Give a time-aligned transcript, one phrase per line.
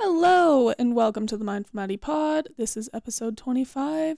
[0.00, 2.48] Hello, and welcome to the Mindful Madi Pod.
[2.56, 4.16] This is episode 25,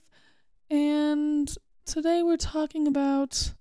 [0.71, 1.55] and
[1.85, 3.53] today we're talking about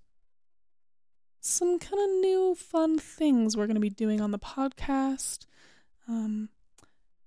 [1.41, 5.45] some kind of new fun things we're going to be doing on the podcast.
[6.09, 6.49] Um,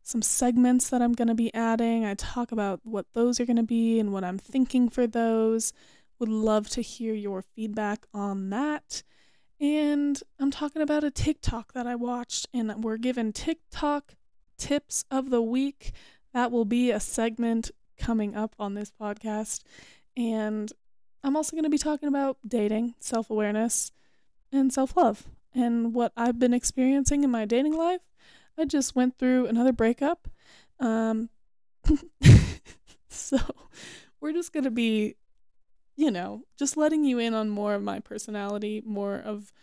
[0.10, 2.04] some segments that I'm going to be adding.
[2.04, 5.72] I talk about what those are going to be and what I'm thinking for those.
[6.18, 9.04] Would love to hear your feedback on that.
[9.62, 14.16] And I'm talking about a TikTok that I watched, and we're given TikTok
[14.58, 15.92] tips of the week.
[16.34, 19.62] That will be a segment coming up on this podcast.
[20.18, 20.74] And
[21.24, 23.92] I'm also going to be talking about dating, self awareness,
[24.52, 28.02] and self love, and what I've been experiencing in my dating life.
[28.60, 30.28] I just went through another breakup.
[30.80, 31.30] Um,
[33.08, 33.38] so
[34.20, 35.16] we're just going to be,
[35.96, 39.54] you know, just letting you in on more of my personality, more of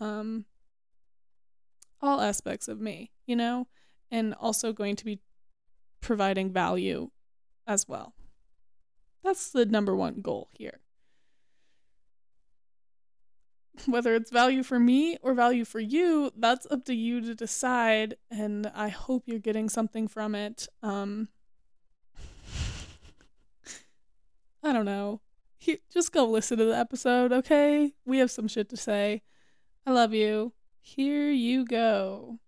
[0.00, 0.46] um,
[2.00, 3.66] all aspects of me, you know,
[4.10, 5.20] and also going to be
[6.00, 7.10] providing value
[7.66, 8.14] as well.
[9.22, 10.80] That's the number one goal here.
[13.86, 18.16] Whether it's value for me or value for you, that's up to you to decide,
[18.30, 20.66] and I hope you're getting something from it.
[20.82, 21.28] Um,
[24.62, 25.20] I don't know.
[25.92, 27.92] Just go listen to the episode, okay?
[28.04, 29.22] We have some shit to say.
[29.84, 30.52] I love you.
[30.80, 32.38] Here you go.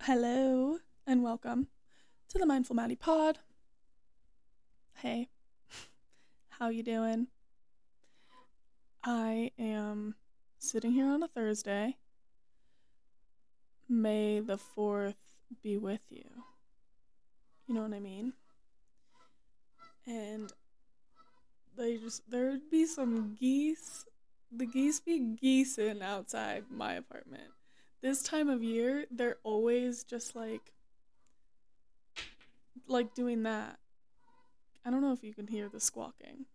[0.00, 1.68] Hello and welcome
[2.28, 3.38] to the Mindful Madi Pod.
[5.02, 5.30] Hey,
[6.48, 7.26] how you doing?
[9.02, 10.14] I am
[10.60, 11.96] sitting here on a Thursday.
[13.88, 15.16] May the 4th
[15.60, 16.22] be with you.
[17.66, 18.32] You know what I mean?
[20.06, 20.52] And
[21.76, 24.04] they just there would be some geese.
[24.56, 27.50] The geese be geesing outside my apartment
[28.02, 30.72] this time of year, they're always just like
[32.86, 33.78] like doing that.
[34.84, 36.46] I don't know if you can hear the squawking.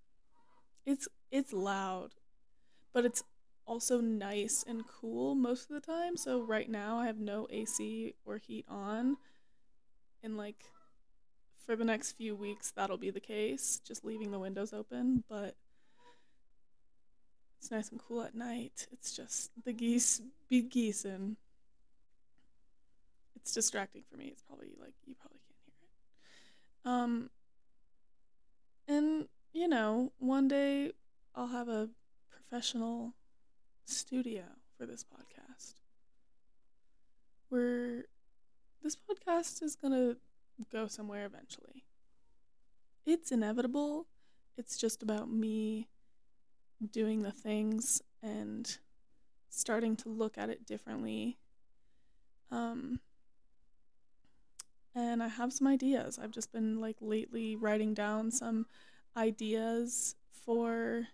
[0.86, 2.16] It's it's loud,
[2.94, 3.24] but it's
[3.66, 6.16] also nice and cool most of the time.
[6.18, 9.18] So right now I have no AC or heat on.
[10.24, 10.64] And like
[11.66, 15.56] for the next few weeks that'll be the case, just leaving the windows open, but
[17.60, 18.88] it's nice and cool at night.
[18.92, 21.36] It's just the geese be geesing.
[23.36, 24.28] It's distracting for me.
[24.28, 25.88] It's probably like you probably can't hear
[26.86, 26.90] it.
[26.90, 27.30] Um
[28.88, 30.92] and you know, one day
[31.36, 31.90] I'll have a
[32.30, 33.14] professional
[33.86, 34.44] studio
[34.78, 35.74] for this podcast.
[37.50, 38.06] Where
[38.84, 40.18] this podcast is going to
[40.72, 41.86] go somewhere eventually.
[43.06, 44.08] It's inevitable.
[44.58, 45.88] It's just about me
[46.92, 48.78] doing the things and
[49.50, 51.38] starting to look at it differently.
[52.52, 53.00] Um,
[54.98, 56.18] and I have some ideas.
[56.22, 58.66] I've just been like lately writing down some
[59.16, 61.08] ideas for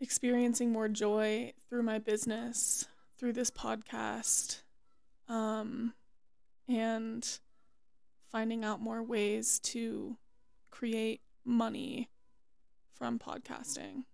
[0.00, 2.86] experiencing more joy through my business,
[3.18, 4.60] through this podcast,
[5.28, 5.94] um,
[6.68, 7.40] and
[8.30, 10.16] finding out more ways to
[10.70, 12.08] create money
[12.94, 14.04] from podcasting.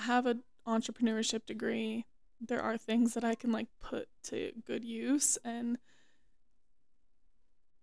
[0.00, 2.06] I have an entrepreneurship degree.
[2.44, 5.78] There are things that I can like put to good use and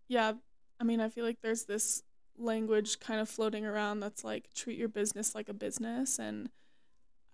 [0.07, 0.33] yeah,
[0.79, 2.03] I mean, I feel like there's this
[2.37, 6.49] language kind of floating around that's like treat your business like a business and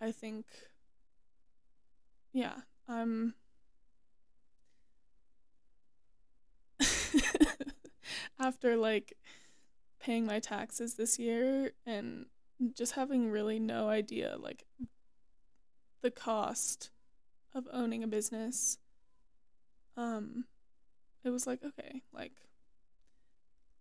[0.02, 0.46] I think
[2.34, 2.56] yeah,
[2.90, 3.34] I'm
[8.40, 9.14] after like
[10.00, 12.26] paying my taxes this year and
[12.74, 14.66] just having really no idea like
[16.02, 16.92] the cost
[17.56, 18.78] of owning a business
[19.98, 20.46] um
[21.24, 22.34] it was like okay like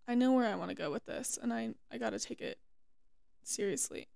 [0.06, 2.40] I know where I want to go with this and I I got to take
[2.40, 2.58] it
[3.42, 4.08] seriously.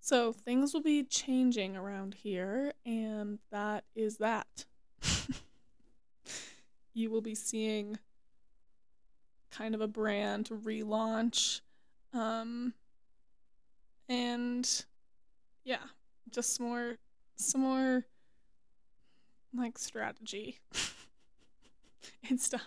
[0.00, 4.64] So things will be changing around here and that is that.
[6.94, 7.98] you will be seeing
[9.50, 11.60] kind of a brand relaunch.
[12.14, 12.72] Um,
[14.08, 14.84] and
[15.64, 15.84] yeah,
[16.30, 16.96] just some more,
[17.36, 18.04] some more
[19.56, 20.58] like strategy.
[22.22, 22.60] it's time.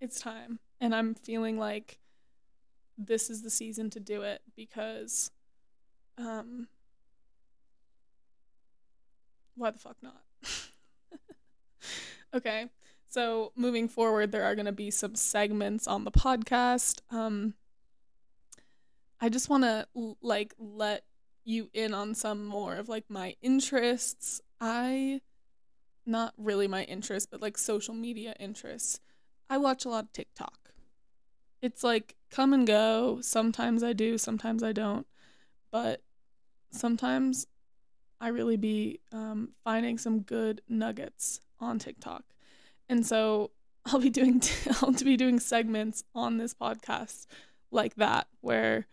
[0.00, 0.58] It's time.
[0.80, 1.98] And I'm feeling like
[2.96, 5.30] this is the season to do it because
[6.16, 6.68] um
[9.54, 10.22] why the fuck not?
[12.34, 12.66] okay.
[13.10, 17.00] So, moving forward, there are going to be some segments on the podcast.
[17.10, 17.54] Um
[19.20, 19.86] I just want to
[20.22, 21.04] like let
[21.44, 24.40] you in on some more of like my interests.
[24.60, 25.22] I
[26.08, 29.00] not really my interest, but like social media interests.
[29.50, 30.72] I watch a lot of TikTok.
[31.60, 33.18] It's like come and go.
[33.20, 35.06] Sometimes I do, sometimes I don't.
[35.70, 36.02] But
[36.70, 37.46] sometimes
[38.20, 42.24] I really be um, finding some good nuggets on TikTok.
[42.88, 43.50] And so
[43.86, 47.26] I'll be doing t- I'll be doing segments on this podcast
[47.70, 48.86] like that where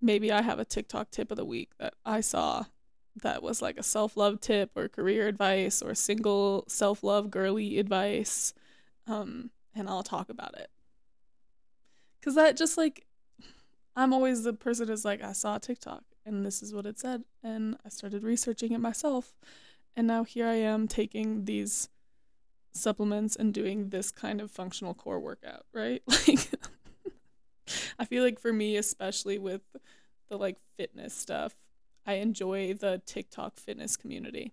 [0.00, 2.64] maybe I have a TikTok tip of the week that I saw
[3.22, 7.78] that was like a self love tip or career advice or single self love girly
[7.78, 8.54] advice.
[9.06, 10.70] Um, and I'll talk about it.
[12.22, 13.06] Cause that just like,
[13.94, 17.24] I'm always the person who's like, I saw TikTok and this is what it said.
[17.42, 19.34] And I started researching it myself.
[19.94, 21.88] And now here I am taking these
[22.72, 26.02] supplements and doing this kind of functional core workout, right?
[26.26, 26.50] Like,
[27.98, 29.62] I feel like for me, especially with
[30.28, 31.54] the like fitness stuff,
[32.06, 34.52] I enjoy the TikTok fitness community.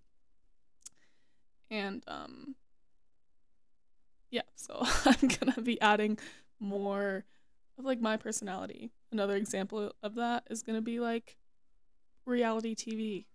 [1.70, 2.56] And um
[4.30, 6.18] yeah, so I'm to be adding
[6.60, 7.26] more
[7.78, 8.92] of like my personality.
[9.12, 11.38] Another example of that is to be like
[12.26, 13.26] reality TV.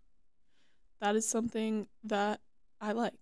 [1.01, 2.41] That is something that
[2.81, 3.13] I like.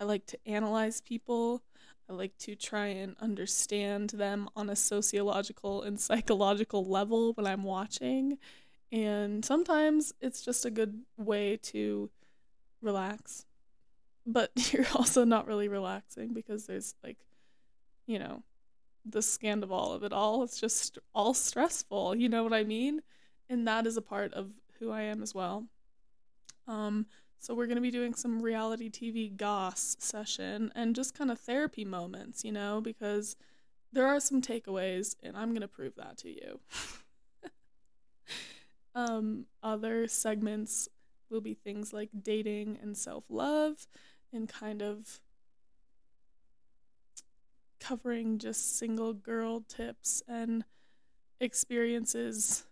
[0.00, 1.62] I like to analyze people.
[2.08, 7.62] I like to try and understand them on a sociological and psychological level when I'm
[7.62, 8.38] watching.
[8.94, 12.10] And sometimes it's just a good way to
[12.80, 13.44] relax.
[14.24, 17.18] But you're also not really relaxing because there's like,
[18.06, 18.44] you know,
[19.04, 20.44] the scandal of it all.
[20.44, 22.14] It's just all stressful.
[22.14, 23.02] You know what I mean?
[23.50, 25.66] And that is a part of who I am as well.
[26.68, 27.06] Um,
[27.40, 31.40] so we're going to be doing some reality TV goss session and just kind of
[31.40, 33.34] therapy moments, you know, because
[33.92, 36.60] there are some takeaways and I'm going to prove that to you.
[38.94, 40.88] um, other segments
[41.30, 43.86] will be things like dating and self-love
[44.32, 45.20] and kind of
[47.80, 50.64] covering just single girl tips and
[51.40, 52.64] experiences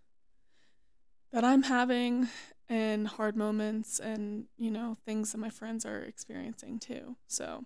[1.31, 2.29] that I'm having
[2.69, 7.17] and hard moments and, you know, things that my friends are experiencing too.
[7.27, 7.65] So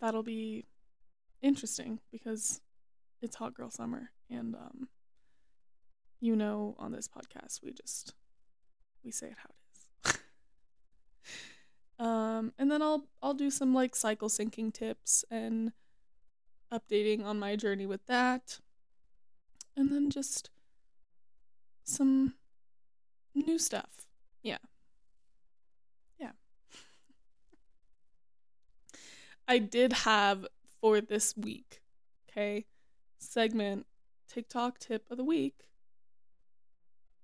[0.00, 0.66] that'll be
[1.42, 2.60] interesting because
[3.22, 4.88] it's hot girl summer and um
[6.20, 8.14] you know on this podcast we just
[9.04, 10.16] we say it how it is.
[12.06, 15.72] um and then I'll I'll do some like cycle syncing tips and
[16.72, 18.60] updating on my journey with that.
[19.76, 20.50] And then just
[21.84, 22.34] some
[23.34, 24.06] new stuff.
[24.42, 24.58] Yeah.
[26.18, 26.32] Yeah.
[29.48, 30.46] I did have
[30.80, 31.82] for this week,
[32.30, 32.66] okay,
[33.18, 33.86] segment
[34.28, 35.68] TikTok tip of the week.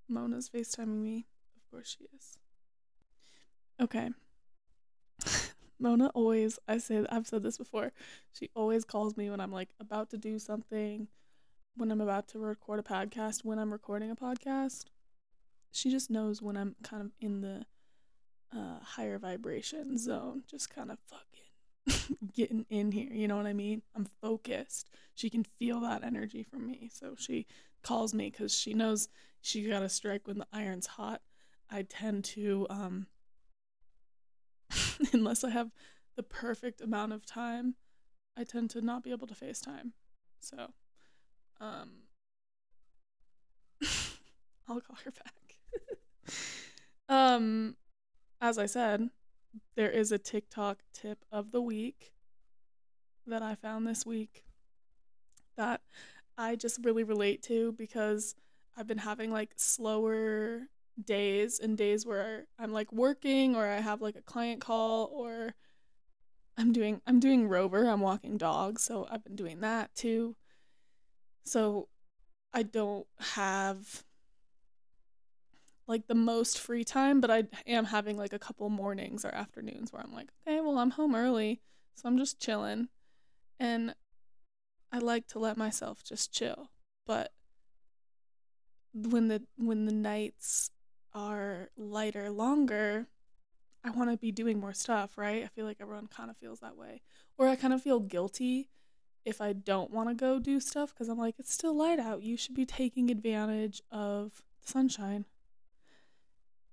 [0.08, 1.26] Mona's FaceTiming me.
[1.56, 2.38] Of course she is.
[3.80, 4.10] Okay.
[5.78, 7.92] Mona always, I say, I've said this before,
[8.32, 11.08] she always calls me when I'm like about to do something
[11.76, 14.84] when I'm about to record a podcast, when I'm recording a podcast.
[15.70, 17.64] She just knows when I'm kind of in the
[18.54, 23.08] uh, higher vibration zone, just kind of fucking getting in here.
[23.10, 23.82] You know what I mean?
[23.96, 24.90] I'm focused.
[25.14, 26.90] She can feel that energy from me.
[26.92, 27.46] So she
[27.82, 29.08] calls me because she knows
[29.40, 31.20] she got to strike when the iron's hot.
[31.70, 33.06] I tend to, um,
[35.12, 35.70] unless I have
[36.16, 37.74] the perfect amount of time,
[38.36, 39.92] I tend to not be able to FaceTime.
[40.40, 40.72] So
[41.60, 41.90] um,
[44.68, 46.34] I'll call her back.
[47.08, 47.76] um,
[48.40, 49.10] as I said,
[49.76, 52.12] there is a TikTok tip of the week
[53.26, 54.44] that I found this week
[55.56, 55.80] that
[56.36, 58.34] I just really relate to because
[58.76, 60.62] I've been having like slower
[61.02, 65.54] days and days where I'm like working or I have like a client call or
[66.56, 70.36] I'm doing I'm doing rover, I'm walking dogs, so I've been doing that too.
[71.44, 71.88] So
[72.52, 74.04] I don't have
[75.86, 79.92] like the most free time, but I am having like a couple mornings or afternoons
[79.92, 81.60] where I'm like, okay, well, I'm home early,
[81.94, 82.88] so I'm just chilling.
[83.58, 83.94] And
[84.92, 86.70] I like to let myself just chill.
[87.06, 87.32] But
[88.94, 90.70] when the when the nights
[91.14, 93.06] are lighter, longer,
[93.84, 95.44] I want to be doing more stuff, right?
[95.44, 97.02] I feel like everyone kind of feels that way.
[97.38, 98.70] Or I kind of feel guilty
[99.24, 102.22] if I don't want to go do stuff because I'm like, it's still light out.
[102.22, 105.26] You should be taking advantage of the sunshine.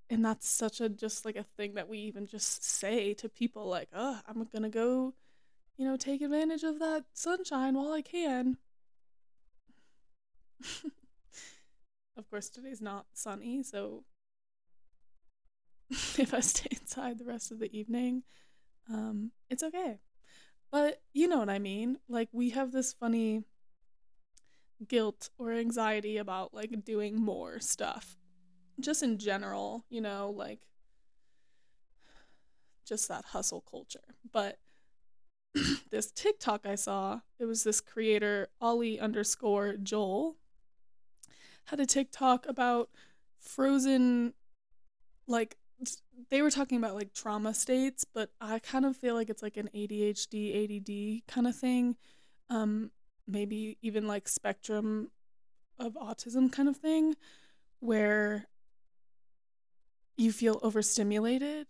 [0.10, 3.66] and that's such a just like a thing that we even just say to people
[3.68, 5.14] like, "Oh, I'm going to go,
[5.80, 8.58] you know, take advantage of that sunshine while I can."
[12.18, 14.04] of course, today's not sunny, so
[15.90, 18.24] if I stay inside the rest of the evening,
[18.90, 20.00] um, it's okay.
[20.70, 21.98] But you know what I mean?
[22.10, 23.44] Like, we have this funny
[24.88, 28.18] guilt or anxiety about like doing more stuff.
[28.80, 30.68] Just in general, you know, like
[32.86, 34.16] just that hustle culture.
[34.32, 34.58] But
[35.90, 40.36] this TikTok I saw, it was this creator, Ollie underscore Joel,
[41.66, 42.90] had a TikTok about
[43.40, 44.34] frozen,
[45.28, 45.58] like,
[46.30, 49.56] they were talking about like trauma states, but I kind of feel like it's like
[49.56, 51.96] an ADHD, ADD kind of thing.
[52.50, 52.92] Um,
[53.28, 55.12] maybe even like spectrum
[55.78, 57.16] of autism kind of thing,
[57.80, 58.48] where
[60.18, 61.68] you feel overstimulated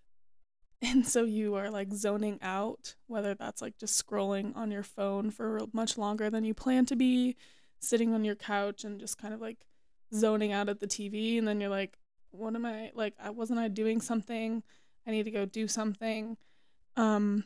[0.81, 5.29] and so you are like zoning out, whether that's like just scrolling on your phone
[5.29, 7.35] for much longer than you plan to be,
[7.79, 9.65] sitting on your couch and just kind of like
[10.13, 11.37] zoning out at the TV.
[11.37, 11.97] And then you're like,
[12.31, 13.13] what am I like?
[13.21, 14.63] I wasn't I doing something?
[15.07, 16.37] I need to go do something.
[16.95, 17.45] Um,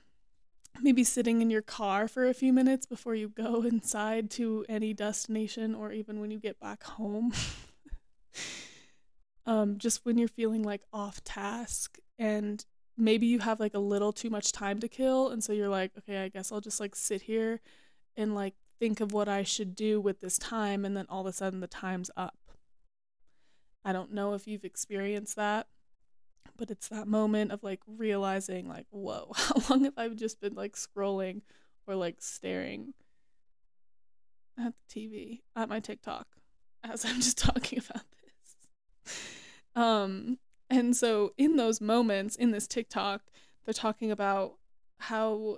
[0.82, 4.94] maybe sitting in your car for a few minutes before you go inside to any
[4.94, 7.34] destination or even when you get back home.
[9.46, 12.66] um, just when you're feeling like off task and
[12.98, 15.92] maybe you have like a little too much time to kill and so you're like
[15.98, 17.60] okay i guess i'll just like sit here
[18.16, 21.28] and like think of what i should do with this time and then all of
[21.28, 22.36] a sudden the time's up.
[23.86, 25.68] I don't know if you've experienced that
[26.58, 30.54] but it's that moment of like realizing like whoa how long have i just been
[30.54, 31.42] like scrolling
[31.88, 32.94] or like staring
[34.58, 36.28] at the tv at my tiktok
[36.84, 39.14] as i'm just talking about this?
[39.76, 40.38] Um
[40.74, 43.22] and so in those moments in this TikTok,
[43.64, 44.56] they're talking about
[44.98, 45.58] how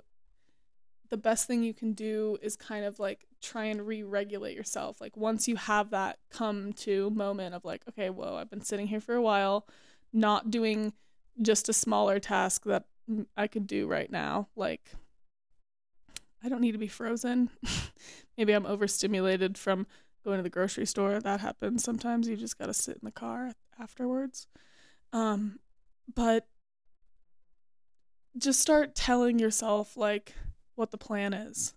[1.08, 5.00] the best thing you can do is kind of like try and re-regulate yourself.
[5.00, 8.88] Like once you have that come to moment of like, okay, whoa, I've been sitting
[8.88, 9.66] here for a while,
[10.12, 10.92] not doing
[11.40, 12.84] just a smaller task that
[13.36, 14.48] I could do right now.
[14.54, 14.90] Like
[16.44, 17.48] I don't need to be frozen.
[18.36, 19.86] Maybe I'm overstimulated from
[20.24, 21.20] going to the grocery store.
[21.20, 22.28] That happens sometimes.
[22.28, 24.46] You just got to sit in the car afterwards.
[25.16, 25.60] Um,
[26.14, 26.46] but
[28.36, 30.34] just start telling yourself like
[30.74, 31.72] what the plan is.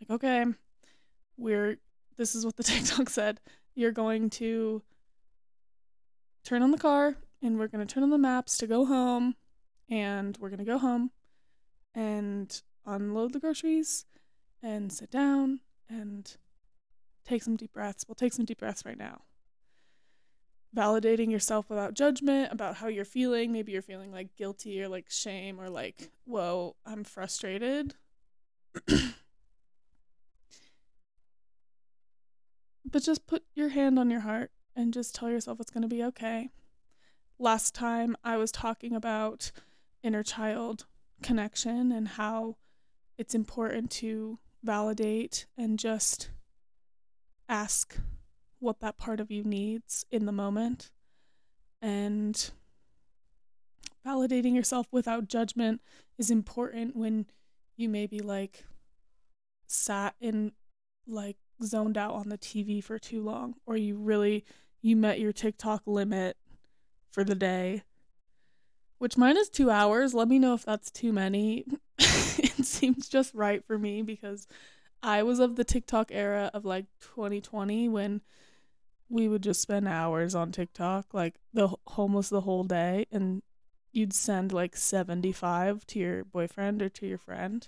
[0.00, 0.44] Like, okay,
[1.36, 1.78] we're
[2.16, 3.40] this is what the TikTok said.
[3.74, 4.82] You're going to
[6.44, 9.34] turn on the car and we're going to turn on the maps to go home
[9.90, 11.10] and we're going to go home
[11.96, 14.04] and unload the groceries
[14.62, 15.58] and sit down
[15.88, 16.36] and
[17.26, 18.04] take some deep breaths.
[18.06, 19.22] We'll take some deep breaths right now
[20.74, 23.52] validating yourself without judgment about how you're feeling.
[23.52, 27.94] Maybe you're feeling like guilty or like shame or like, whoa, I'm frustrated.
[28.86, 29.14] but
[33.02, 36.02] just put your hand on your heart and just tell yourself it's going to be
[36.02, 36.50] okay.
[37.38, 39.52] Last time I was talking about
[40.02, 40.86] inner child
[41.22, 42.56] connection and how
[43.16, 46.30] it's important to validate and just
[47.48, 47.96] ask
[48.64, 50.90] what that part of you needs in the moment
[51.80, 52.50] and
[54.06, 55.80] validating yourself without judgment
[56.18, 57.26] is important when
[57.76, 58.64] you maybe like
[59.66, 60.52] sat in
[61.06, 64.44] like zoned out on the TV for too long or you really
[64.82, 66.36] you met your TikTok limit
[67.10, 67.82] for the day
[68.98, 70.14] which mine is 2 hours.
[70.14, 71.66] Let me know if that's too many.
[72.38, 74.46] It seems just right for me because
[75.02, 78.22] I was of the TikTok era of like 2020 when
[79.08, 83.42] we would just spend hours on TikTok, like the almost the whole day, and
[83.92, 87.66] you'd send like 75 to your boyfriend or to your friend.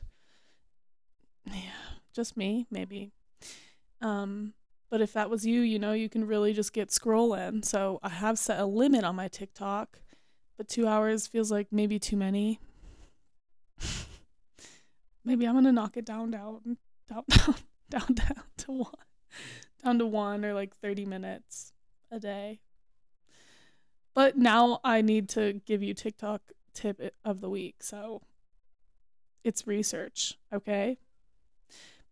[1.46, 3.12] Yeah, just me, maybe.
[4.00, 4.54] Um,
[4.90, 7.64] but if that was you, you know, you can really just get scrolling.
[7.64, 10.00] So I have set a limit on my TikTok,
[10.56, 12.60] but two hours feels like maybe too many.
[15.24, 16.76] maybe I'm gonna knock it down, down,
[17.08, 17.54] down, down,
[17.90, 18.92] down, down to one
[19.86, 21.72] down to one or like 30 minutes
[22.10, 22.58] a day.
[24.14, 26.42] But now I need to give you TikTok
[26.74, 27.76] tip of the week.
[27.84, 28.22] So
[29.44, 30.98] it's research, okay?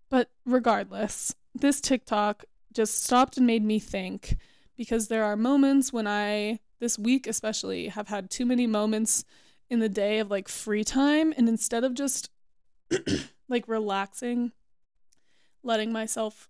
[0.08, 4.36] But regardless, this TikTok just stopped and made me think
[4.76, 9.24] because there are moments when I, this week especially, have had too many moments
[9.68, 11.34] in the day of like free time.
[11.36, 12.30] And instead of just
[13.48, 14.52] like relaxing,
[15.64, 16.48] letting myself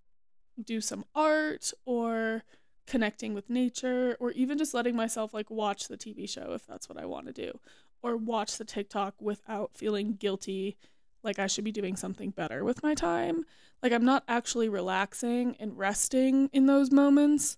[0.62, 2.44] do some art or
[2.86, 6.88] connecting with nature or even just letting myself like watch the TV show if that's
[6.88, 7.58] what I want to do
[8.02, 10.76] or watch the TikTok without feeling guilty
[11.22, 13.44] like I should be doing something better with my time.
[13.82, 17.56] Like I'm not actually relaxing and resting in those moments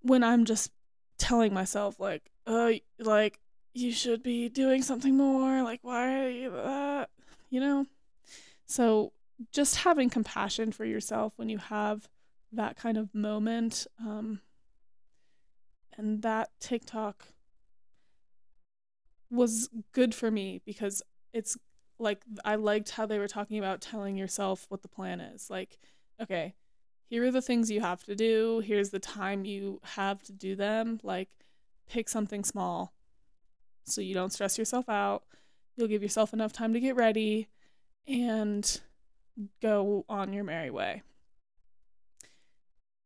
[0.00, 0.72] when I'm just
[1.18, 3.38] telling myself like, "Uh, like
[3.74, 5.62] you should be doing something more.
[5.62, 7.10] Like why are you that?"
[7.50, 7.86] You know?
[8.66, 9.12] So
[9.50, 12.08] just having compassion for yourself when you have
[12.52, 14.40] that kind of moment um
[15.96, 17.28] and that TikTok
[19.30, 21.56] was good for me because it's
[21.98, 25.48] like I liked how they were talking about telling yourself what the plan is.
[25.48, 25.78] Like,
[26.20, 26.54] okay,
[27.08, 28.62] here are the things you have to do.
[28.64, 31.00] Here's the time you have to do them.
[31.02, 31.28] Like,
[31.88, 32.92] pick something small
[33.84, 35.24] so you don't stress yourself out.
[35.76, 37.48] You'll give yourself enough time to get ready
[38.06, 38.80] and
[39.60, 41.02] go on your merry way.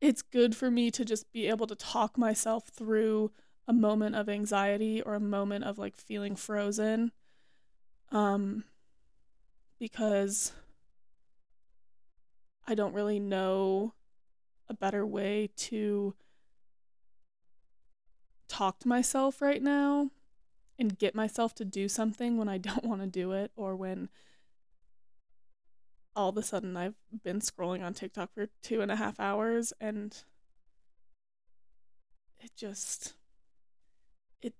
[0.00, 3.32] It's good for me to just be able to talk myself through
[3.66, 7.12] a moment of anxiety or a moment of like feeling frozen.
[8.12, 8.64] Um,
[9.78, 10.52] because
[12.66, 13.94] I don't really know
[14.68, 16.14] a better way to
[18.48, 20.10] talk to myself right now
[20.78, 24.08] and get myself to do something when I don't want to do it or when
[26.16, 29.72] all of a sudden I've been scrolling on TikTok for two and a half hours
[29.80, 30.16] and
[32.40, 33.14] it just
[34.40, 34.54] it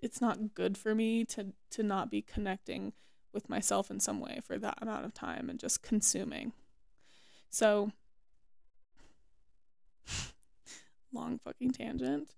[0.00, 2.94] it's not good for me to to not be connecting
[3.36, 6.52] with myself in some way for that amount of time and just consuming.
[7.50, 7.92] So,
[11.12, 12.34] long fucking tangent.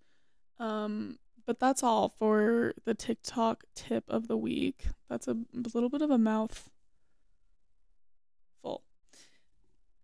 [0.59, 4.89] Um, but that's all for the TikTok tip of the week.
[5.09, 6.69] That's a little bit of a mouth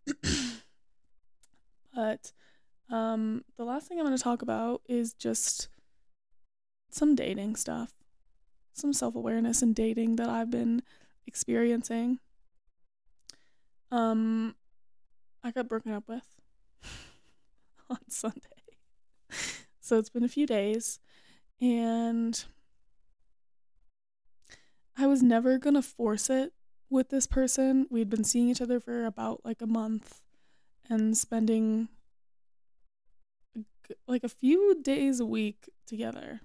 [1.94, 2.32] but
[2.90, 5.68] um, the last thing I'm going to talk about is just
[6.90, 7.92] some dating stuff
[8.74, 10.82] some self awareness in dating that I've been
[11.26, 12.18] experiencing.
[13.90, 14.56] Um,
[15.42, 16.26] I got broken up with
[17.90, 18.40] on Sunday.
[19.80, 20.98] So it's been a few days,
[21.60, 22.44] and
[24.96, 26.52] I was never gonna force it
[26.94, 27.86] with this person.
[27.90, 30.20] We'd been seeing each other for about like a month
[30.88, 31.88] and spending
[34.06, 36.40] like a few days a week together.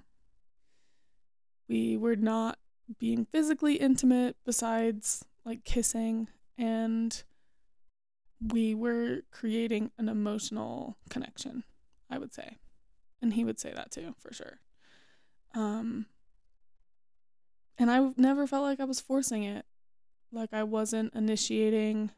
[1.70, 2.58] We were not
[2.98, 7.22] being physically intimate besides like kissing, and
[8.52, 11.64] we were creating an emotional connection,
[12.10, 12.58] I would say.
[13.22, 14.60] And he would say that too, for sure.
[15.54, 16.08] Um,
[17.78, 19.66] and I never felt like I was forcing it.
[20.32, 22.12] Like I wasn't initiating.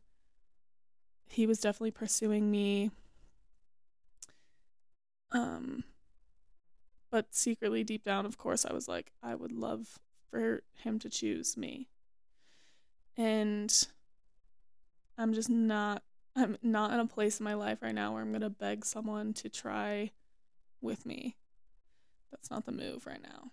[1.30, 2.92] He was definitely pursuing me.
[5.32, 5.86] Um,
[7.10, 11.10] but secretly, deep down, of course, I was like, I would love for him to
[11.10, 11.88] choose me.
[13.18, 13.88] And
[15.18, 16.04] I'm just not,
[16.36, 18.86] I'm not in a place in my life right now where I'm going to beg
[18.86, 20.12] someone to try
[20.82, 21.36] with me.
[22.32, 23.52] That's not the move right now.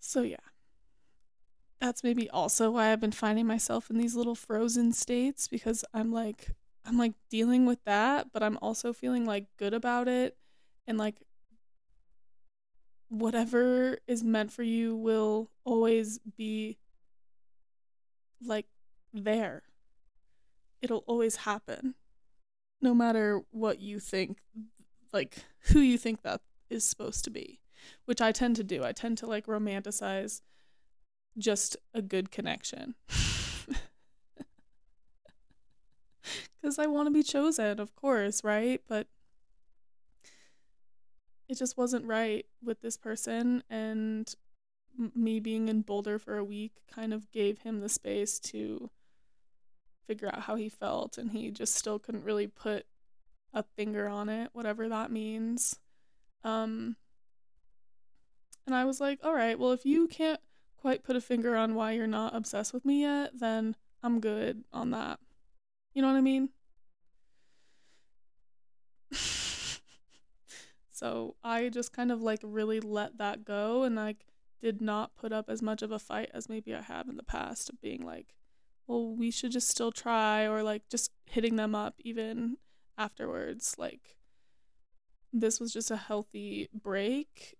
[0.00, 0.36] So, yeah.
[1.82, 6.12] That's maybe also why I've been finding myself in these little frozen states because I'm
[6.12, 6.52] like,
[6.86, 10.36] I'm like dealing with that, but I'm also feeling like good about it
[10.86, 11.16] and like
[13.08, 16.78] whatever is meant for you will always be
[18.40, 18.66] like
[19.12, 19.64] there.
[20.80, 21.96] It'll always happen.
[22.80, 24.38] No matter what you think
[25.12, 25.38] like
[25.72, 27.58] who you think that is supposed to be,
[28.04, 28.84] which I tend to do.
[28.84, 30.42] I tend to like romanticize
[31.38, 32.94] just a good connection.
[36.60, 38.80] because I want to be chosen, of course, right?
[38.88, 39.06] But
[41.48, 44.32] it just wasn't right with this person, and
[45.14, 48.90] me being in Boulder for a week kind of gave him the space to
[50.06, 52.86] figure out how he felt, and he just still couldn't really put
[53.52, 55.78] a finger on it, whatever that means.
[56.44, 56.96] Um,
[58.66, 60.40] and I was like, all right, well, if you can't
[60.82, 64.64] quite put a finger on why you're not obsessed with me yet, then I'm good
[64.72, 65.20] on that.
[65.94, 66.48] You know what I mean?
[70.90, 74.26] so I just kind of like really let that go and like
[74.60, 77.22] did not put up as much of a fight as maybe I have in the
[77.22, 78.34] past of being like,
[78.88, 82.56] well, we should just still try or like just hitting them up even
[82.98, 83.76] afterwards.
[83.78, 84.16] Like,
[85.32, 87.56] this was just a healthy break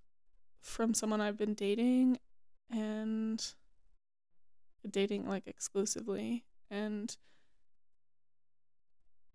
[0.61, 2.19] from someone I've been dating
[2.73, 3.55] and
[4.91, 7.17] dating like exclusively and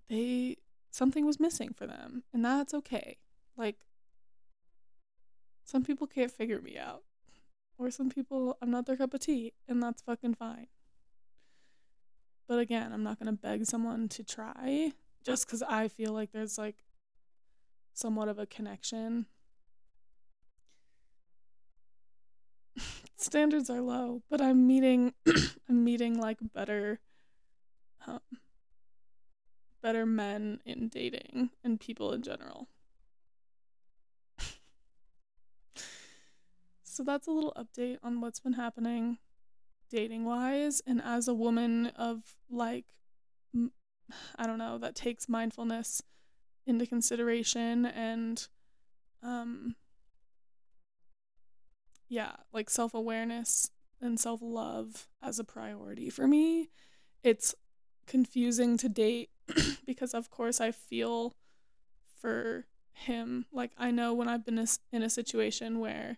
[0.10, 0.58] they
[0.92, 3.18] something was missing for them, and that's okay.
[3.56, 3.78] Like,
[5.64, 7.04] some people can't figure me out,
[7.78, 10.68] or some people, I'm not their cup of tea, and that's fucking fine.
[12.48, 16.58] But again, I'm not gonna beg someone to try just because I feel like there's
[16.58, 16.78] like
[17.94, 19.26] somewhat of a connection.
[23.28, 25.14] Standards are low, but I'm meeting
[25.68, 27.02] I'm meeting like better
[28.08, 28.22] um,
[29.84, 32.70] better men in dating and people in general.
[36.84, 39.18] so that's a little update on what's been happening
[39.92, 42.86] dating wise and as a woman of like
[44.38, 46.02] I don't know, that takes mindfulness
[46.66, 48.48] into consideration and
[49.22, 49.76] um
[52.10, 56.70] yeah, like self-awareness and self-love as a priority for me.
[57.24, 57.56] It's
[58.06, 59.30] confusing to date
[59.86, 61.36] because of course I feel
[62.20, 63.46] for him.
[63.52, 66.18] Like I know when I've been in a situation where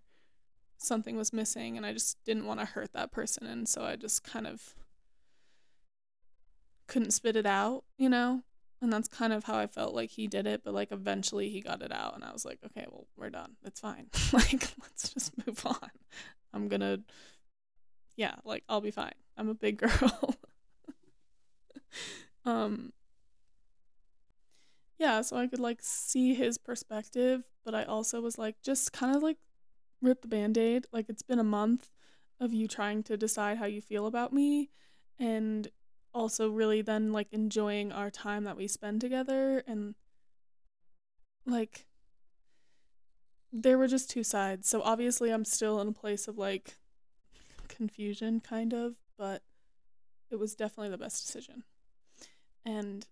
[0.77, 3.95] something was missing and I just didn't want to hurt that person and so I
[3.95, 4.75] just kind of
[6.87, 8.43] couldn't spit it out, you know?
[8.81, 11.59] And that's kind of how I felt like he did it, but like eventually he
[11.59, 13.57] got it out and I was like, okay, well, we're done.
[13.65, 14.07] It's fine.
[14.33, 15.89] like, let's just move on.
[16.53, 16.99] I'm gonna,
[18.15, 19.13] yeah, like, I'll be fine.
[19.37, 20.35] I'm a big girl.
[22.45, 22.93] um,
[24.97, 29.15] yeah, so I could like see his perspective, but I also was like, just kind
[29.15, 29.37] of like
[30.01, 30.85] rip the band aid.
[30.93, 31.89] Like, it's been a month
[32.39, 34.69] of you trying to decide how you feel about me.
[35.17, 35.67] And
[36.13, 39.95] also really then like enjoying our time that we spend together and
[41.45, 41.85] like
[43.51, 44.67] there were just two sides.
[44.67, 46.77] So obviously I'm still in a place of like
[47.67, 49.41] confusion kind of, but
[50.29, 51.63] it was definitely the best decision.
[52.65, 53.05] And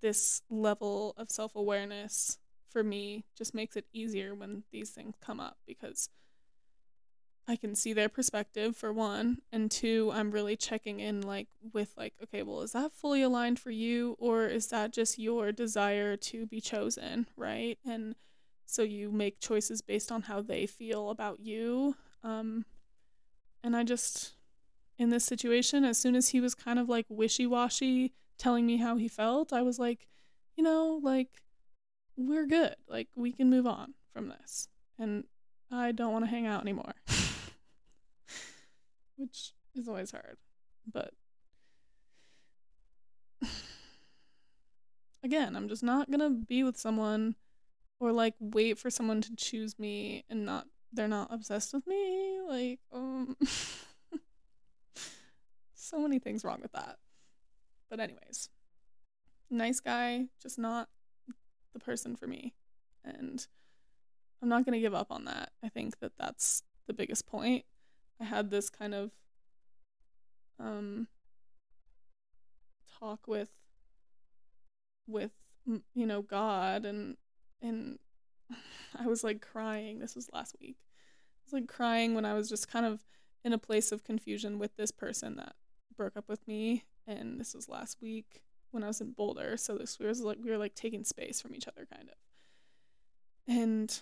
[0.00, 2.38] this level of self-awareness
[2.70, 6.10] for me just makes it easier when these things come up because
[7.48, 11.94] I can see their perspective for one, and two, I'm really checking in like with
[11.96, 16.16] like, okay, well, is that fully aligned for you or is that just your desire
[16.16, 17.78] to be chosen, right?
[17.84, 18.16] And
[18.64, 21.94] so you make choices based on how they feel about you.
[22.24, 22.64] Um
[23.62, 24.32] and I just
[24.98, 28.96] in this situation, as soon as he was kind of like wishy-washy telling me how
[28.96, 30.08] he felt, I was like,
[30.56, 31.42] you know, like
[32.16, 32.74] we're good.
[32.88, 34.68] Like we can move on from this.
[34.98, 35.24] And
[35.70, 36.94] I don't want to hang out anymore.
[39.16, 40.36] which is always hard.
[40.90, 41.12] But
[45.22, 47.34] again, I'm just not going to be with someone
[47.98, 52.40] or like wait for someone to choose me and not they're not obsessed with me.
[52.46, 53.36] Like um
[55.74, 56.98] so many things wrong with that.
[57.88, 58.50] But anyways,
[59.50, 60.88] nice guy, just not
[61.72, 62.54] the person for me.
[63.04, 63.46] And
[64.42, 65.50] I'm not going to give up on that.
[65.62, 67.64] I think that that's the biggest point.
[68.20, 69.10] I had this kind of
[70.58, 71.08] um
[72.98, 73.50] talk with
[75.06, 75.32] with
[75.66, 77.16] you know God and
[77.60, 77.98] and
[78.98, 79.98] I was like crying.
[79.98, 80.76] This was last week.
[80.80, 83.00] I was like crying when I was just kind of
[83.44, 85.54] in a place of confusion with this person that
[85.96, 89.56] broke up with me and this was last week when I was in Boulder.
[89.56, 92.16] So this was like we were like taking space from each other kind of.
[93.48, 94.00] And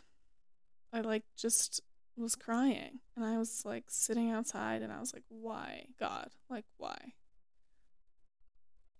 [0.92, 1.82] I like just
[2.22, 6.30] was crying and I was like sitting outside and I was like, why, God?
[6.48, 7.14] Like, why?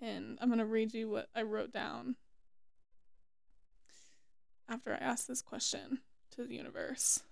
[0.00, 2.16] And I'm going to read you what I wrote down
[4.68, 6.00] after I asked this question
[6.33, 7.22] to the universe.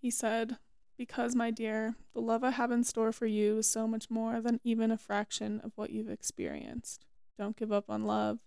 [0.00, 0.58] He said,
[0.96, 4.40] Because, my dear, the love I have in store for you is so much more
[4.40, 7.04] than even a fraction of what you've experienced.
[7.38, 8.40] Don't give up on love.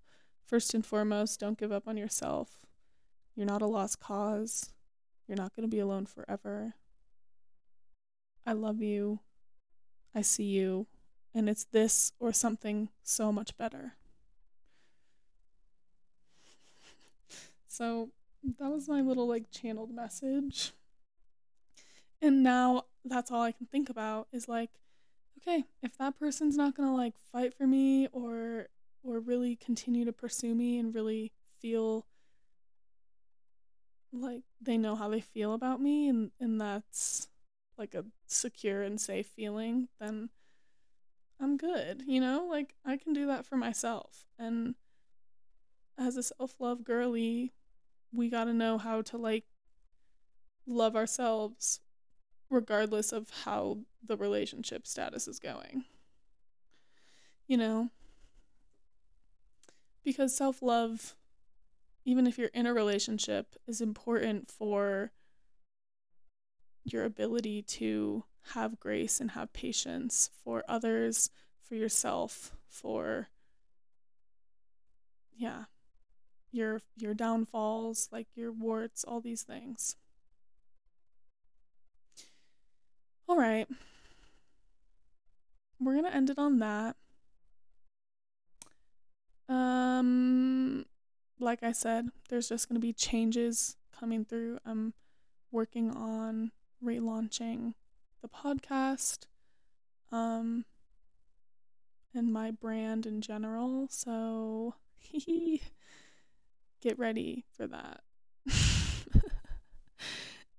[0.45, 2.65] First and foremost, don't give up on yourself.
[3.35, 4.71] You're not a lost cause.
[5.27, 6.75] You're not going to be alone forever.
[8.45, 9.19] I love you.
[10.15, 10.87] I see you.
[11.35, 13.93] And it's this or something so much better.
[17.69, 18.09] So
[18.57, 20.71] that was my little like channeled message.
[22.21, 24.71] And now that's all I can think about is like,
[25.39, 28.69] okay, if that person's not gonna like fight for me or
[29.03, 32.05] or really continue to pursue me and really feel
[34.11, 37.27] like they know how they feel about me and and that's
[37.77, 40.29] like a secure and safe feeling then
[41.39, 42.47] I'm good, you know?
[42.49, 44.25] Like I can do that for myself.
[44.39, 44.73] And
[45.95, 47.53] as a self-love girly,
[48.11, 49.43] we got to know how to like
[50.65, 51.79] love ourselves
[52.49, 55.83] regardless of how the relationship status is going.
[57.47, 57.91] You know?
[60.07, 61.16] because self love,
[62.07, 65.11] even if you're in a relationship, is important for
[66.85, 71.29] your ability to have grace and have patience for others,
[71.61, 73.27] for yourself, for
[75.35, 75.65] yeah,
[76.49, 79.97] your your downfalls, like your warts, all these things.
[83.27, 83.67] All right.
[85.77, 86.95] We're going to end it on that.
[89.49, 90.85] Um
[91.39, 94.59] like I said, there's just going to be changes coming through.
[94.65, 94.93] I'm
[95.51, 96.51] working on
[96.83, 97.73] relaunching
[98.21, 99.25] the podcast
[100.11, 100.63] um
[102.13, 103.87] and my brand in general.
[103.89, 104.73] So
[106.81, 108.01] get ready for that.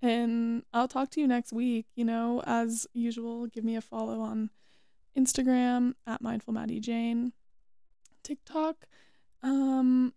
[0.03, 1.87] and I'll talk to you next week.
[1.97, 4.51] You know, as usual, give me a follow on
[5.17, 7.33] Instagram at mindful Madi Jane,
[8.23, 8.87] TikTok.
[9.43, 10.13] Um,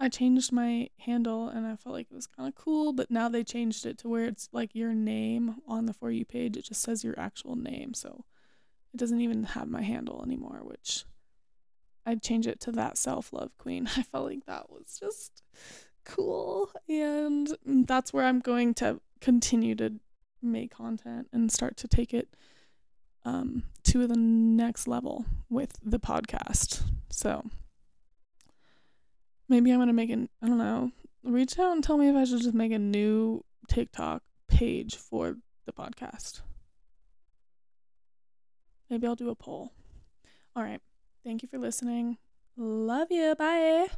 [0.00, 3.28] I changed my handle and I felt like it was kind of cool, but now
[3.28, 6.56] they changed it to where it's like your name on the For You page.
[6.56, 7.94] It just says your actual name.
[7.94, 8.24] So
[8.92, 11.04] it doesn't even have my handle anymore, which
[12.04, 13.88] I'd change it to that self love queen.
[13.96, 15.42] I felt like that was just
[16.04, 16.70] cool.
[16.88, 19.94] And that's where I'm going to continue to
[20.42, 22.28] make content and start to take it
[23.24, 26.82] um, to the next level with the podcast.
[27.10, 27.44] So
[29.48, 30.90] maybe I'm to make an, I don't know,
[31.22, 35.36] reach out and tell me if I should just make a new TikTok page for
[35.66, 36.40] the podcast.
[38.90, 39.72] Maybe I'll do a poll.
[40.54, 40.80] All right.
[41.24, 42.18] Thank you for listening.
[42.56, 43.34] Love you.
[43.34, 43.88] Bye.